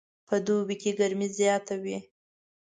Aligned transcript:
په 0.27 0.35
دوبي 0.45 0.75
کې 0.81 0.91
ګرمي 0.99 1.27
زیاته 1.37 1.75
وي 1.83 1.97